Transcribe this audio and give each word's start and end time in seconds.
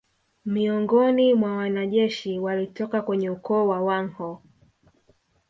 Miongoni 0.45 1.33
mwa 1.33 1.57
wanajeshi 1.57 2.39
walitoka 2.39 3.01
kwenye 3.01 3.29
ukoo 3.29 3.67
wa 3.67 3.81
Wanghoo 3.81 4.39